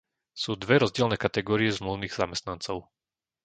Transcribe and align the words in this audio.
Sú 0.41 0.51
dve 0.63 0.75
rozdielne 0.83 1.13
kategórie 1.25 1.69
zmluvných 1.79 2.17
zamestnancov. 2.21 2.77